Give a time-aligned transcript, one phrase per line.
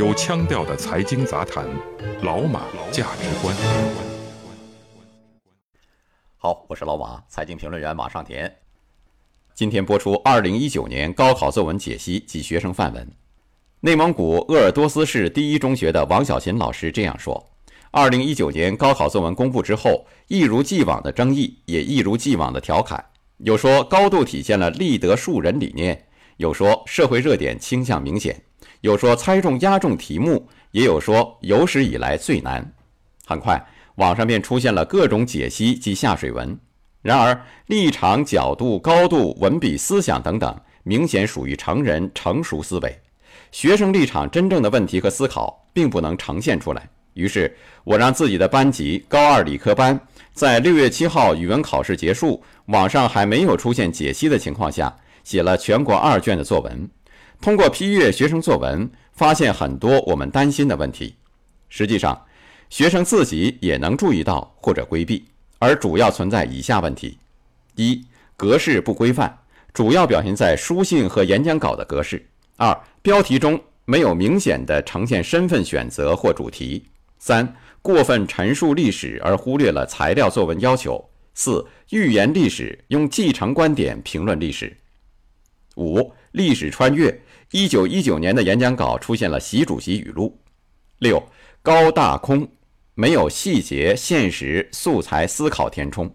[0.00, 1.68] 有腔调的财经杂谈，
[2.22, 3.54] 老马价值观。
[6.38, 8.50] 好，我是老马，财经评论员马上田。
[9.52, 13.06] 今天播出二零一九年高考作文解析及学生范文。
[13.80, 17.46] 内蒙古鄂尔多斯市第一中学的王小琴老师这样说：
[17.90, 23.04] 二零一九年高考作文公布之后，一如既往的争议，也一如既往的调侃。
[23.36, 26.06] 有说高度体现了立德树人理念，
[26.38, 28.42] 有说社会热点倾向明显。
[28.80, 32.72] 有说猜中压中题目，也有说有史以来最难。
[33.26, 33.64] 很快，
[33.96, 36.58] 网上便出现了各种解析及下水文。
[37.02, 43.00] 然而，立场、角度、高度、文笔、思想等等，明显属于成人成熟思维。
[43.52, 46.88] 学生立场真正的问题和思考，并不能呈现出来。
[47.14, 49.98] 于是，我让自己的班级高二理科班，
[50.32, 56.88] 在六月七号语文考试结束，网上还没有出现解析的情况下，写了全国二卷的作文。
[57.40, 61.14] 通过批阅学生作文，发现很多我们担心的问题。
[61.70, 62.26] 实际上，
[62.68, 65.24] 学生自己也能注意到或者规避，
[65.58, 67.18] 而主要存在以下问题：
[67.76, 68.04] 一、
[68.36, 69.34] 格式不规范，
[69.72, 72.18] 主要表现在书信和演讲稿的格式；
[72.56, 76.82] 二、标题中没有明显的呈现身份选择或主题；
[77.18, 84.68] 三、过分陈述历史而忽略了材料作文要求；四、预言历史，用继承观点评论历史；
[85.76, 87.18] 五、历史穿越。
[87.52, 90.38] 一九一九年的演讲稿出现了习主席语录。
[90.98, 91.20] 六
[91.62, 92.48] 高大空，
[92.94, 96.14] 没有细节、现实、素材思考填充。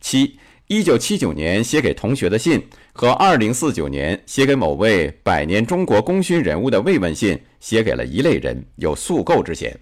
[0.00, 9.78] 七一九七九年写给同学的信和二零四九年写给某位百年中国功勋人物的慰问信写给了一类人，有速构之嫌。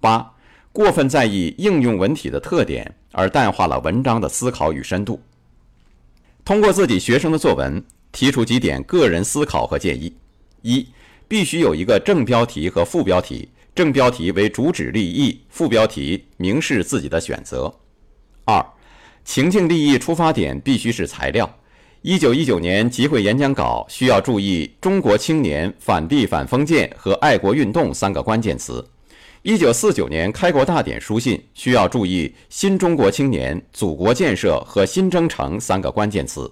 [0.00, 0.34] 八
[0.72, 5.22] 过分在意应用文体的特点，而淡化了文章的思考与深度。
[6.44, 7.80] 通过自己学生的作文。
[8.12, 10.12] 提出几点个人思考和建议：
[10.62, 10.86] 一、
[11.28, 17.72] 必须有一个正标题和副标题，正标题为主旨立意，副标题明示自己的选择；
[18.44, 18.64] 二、
[19.24, 21.48] 情境立意出发点必须是材料。
[22.02, 28.82] 一九一九年集会演讲稿需要注意“中国青年反帝反封建和爱国运动”三个关键词；
[29.42, 36.50] 一九四九年开国大典书信需要注意“新中国青年、祖国建设和新征程”三个关键词。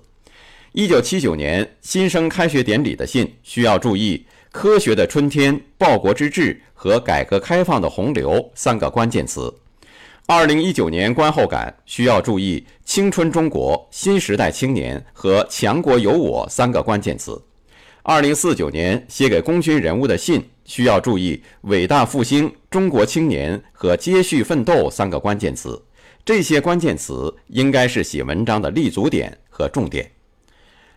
[0.73, 9.53] 一九七九年新生开学典礼的信需要注意“科学的春天”“报国之志”和“改革开放的洪流”三个关键词。
[10.27, 17.41] 二零一九年观后感需要注意“青春中国”“新时代青年”和“强国有我”三个关键词。
[18.03, 25.83] 二零四九年写给功勋人物的信需要注意“伟大复兴”“中国青年”和“接续奋斗”三个关键词。
[26.27, 30.18] 这些关键词应该是写文章的立足点和重点。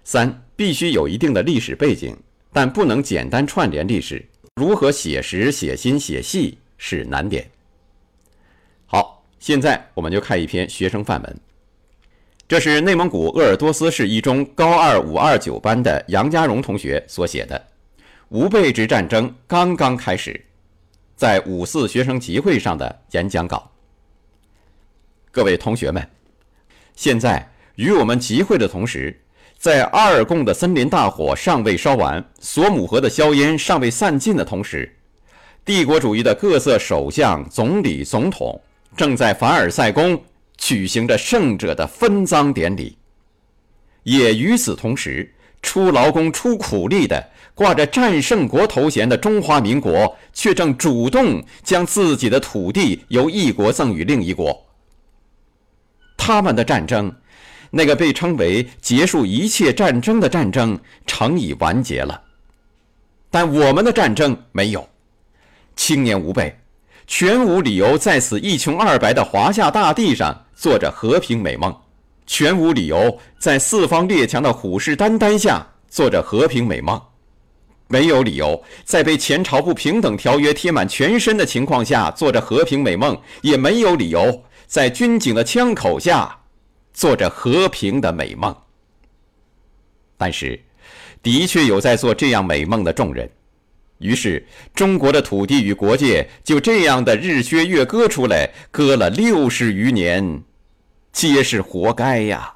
[0.04, 2.18] 三必须有一定的历史背景，
[2.52, 4.24] 但不能简单串联历史。
[4.56, 7.50] 如何写实、写新、写细是难点。
[8.86, 11.40] 好，现在我们就看一篇学生范文。
[12.48, 17.68] 这是内蒙古鄂尔多斯市一中高二五二九班的杨家荣同学所写的。
[18.30, 20.44] 吾辈之战争刚刚开始，
[21.16, 23.72] 在五四学生集会上的演讲稿。
[25.32, 26.06] 各位同学们，
[26.96, 29.18] 现在与我们集会的同时。
[29.62, 34.92] 在阿尔贡的森林大火尚未烧完，索姆河的硝烟尚未散尽的同时，
[35.64, 38.60] 帝国主义的各色首相、总理、总统
[38.98, 40.20] 正在凡尔赛宫
[40.58, 42.98] 举行着胜者的分赃典礼。
[44.02, 47.24] 也与此同时，出劳工、出苦力的、
[47.54, 54.66] 挂着战胜国头衔的中华民国，却正主动将自己的土地由一国赠予另一国。
[56.18, 57.16] 他们的战争。
[57.72, 60.78] 那个被称为结束一切战争的战争，
[61.08, 62.22] 诚已完结了。
[63.30, 64.88] 但我们的战争没有。
[65.78, 66.54] 青年吾辈，
[67.08, 71.74] 全无理由在此一穷二白的华夏大地上做着和平美梦，
[72.28, 77.02] 全无理由在四方列强的虎视眈眈下做着和平美梦，
[77.88, 86.38] 没有理由在被前朝不平等条约贴满全身的情况下做着和平美梦，也没有理由在军警的枪口下。
[86.94, 88.56] 做着和平的美梦，
[90.18, 90.60] 但是，
[91.24, 93.30] 的确有在做这样美梦的众人。
[94.00, 100.44] 于是，中国的土地与国界就这样的日削月割出来，割了六十余年，
[101.12, 102.56] 皆是活该呀！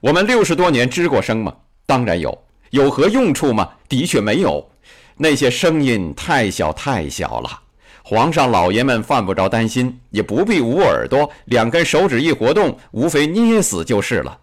[0.00, 1.56] 我们六十多年吱过声吗？
[1.86, 2.38] 当然有。
[2.70, 3.72] 有何用处吗？
[3.88, 4.70] 的确没有。
[5.16, 7.62] 那些声音太小太小了。
[8.02, 14.38] 皇上老爷们犯不着担心，也不必捂耳朵，两根手指一活动，无非捏死就是了。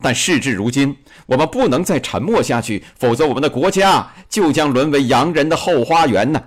[0.00, 0.94] 但事至如今，
[1.26, 6.42] 我们不能再沉默下去，否则我们的国家就将沦为洋人的后花园呢。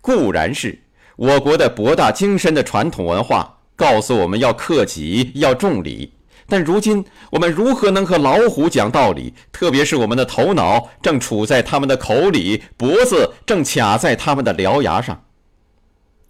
[0.00, 0.78] 固然是
[1.16, 6.12] 我国的博大精深的传统文化告诉我们要克己，要重礼。
[6.48, 9.32] 但如今我们如何能和老虎讲道理？
[9.52, 15.22] 特别是我们的头脑正处在他们的口里，脖子正卡在他们的獠牙上。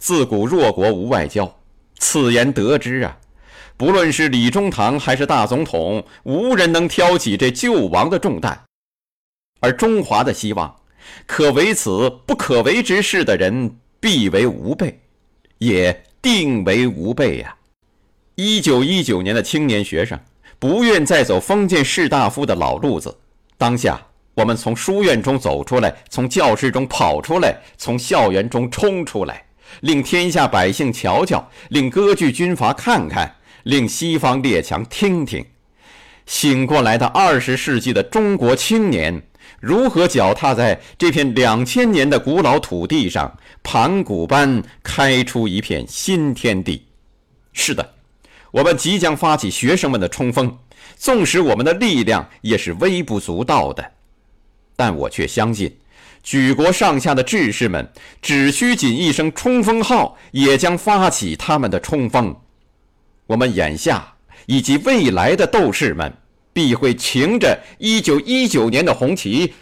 [0.00, 1.54] 自古弱国无外交，
[1.98, 3.18] 此言得之啊！
[3.76, 8.58] 不论是李中堂还是大总统，无人能挑起这救亡的重担。
[9.60, 10.74] 而中华的希望，
[11.26, 14.98] 可为此不可为之事的人，必为吾辈，
[15.58, 17.54] 也定为吾辈呀！
[18.36, 20.18] 一九一九年的青年学生
[20.58, 23.14] 不愿再走封建士大夫的老路子。
[23.58, 24.00] 当下，
[24.32, 29.44] 我们从书院中走出来，从教室中跑出来，从校园中冲出来，
[29.80, 35.44] 令天下百姓瞧瞧，令割据军阀看看，令西方列强听听。
[36.26, 39.22] 醒过来的二十世纪的中国青年，
[39.60, 46.86] 如何脚踏在这片两千年的古老土地上，盘古般开出一片新天地？
[47.52, 47.94] 是的。
[48.52, 50.58] 我们即将发起学生们的冲锋，
[50.96, 53.92] 纵使我们的力量也是微不足道的，
[54.74, 55.72] 但我却相信，
[56.22, 57.90] 举国上下的志士们
[58.20, 62.36] 只需仅一声冲锋号，也将发起他们的冲锋。
[63.26, 64.14] 我们眼下
[64.46, 66.12] 以及未来的斗士们，
[66.52, 69.54] 必会擎着一九一九年的红旗，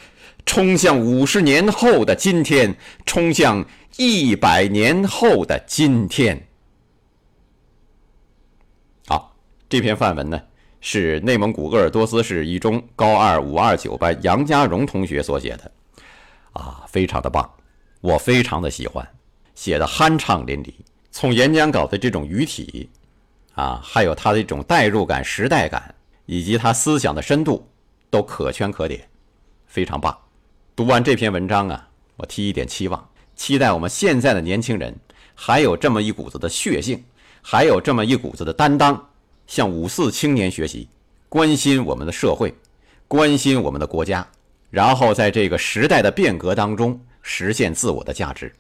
[0.47, 2.75] 冲向五十年后的今天，
[3.07, 3.65] 冲向
[3.97, 6.49] 一百年后的今天。
[9.07, 9.37] 好
[9.69, 10.41] 这篇范文呢，
[10.81, 15.71] 是内蒙古鄂尔多斯市一中高二五二九班杨家荣同学所写的，
[16.59, 17.49] 啊，非常的棒，
[18.01, 19.09] 我非常的喜欢，
[19.55, 20.73] 写的酣畅淋漓。
[21.11, 22.91] 从演讲稿的这种语体，
[23.55, 25.95] 啊，还有他的一种代入感、时代感，
[26.27, 27.67] 以及他思想的深度，
[28.11, 29.09] 都可圈可点，
[29.67, 30.17] 非常棒。
[30.75, 34.95] 读完这篇文章啊，我提一点期望，期待我们现在的年轻人
[35.35, 37.03] 还有这么一股子的血性，
[37.41, 39.09] 还有这么一股子的担当。
[39.47, 40.87] 向五四青年学习，
[41.29, 42.55] 关心我们的社会，
[43.09, 44.29] 关心我们的国家，
[44.71, 48.53] 然后在这个时代的变革当中实现自我的价值。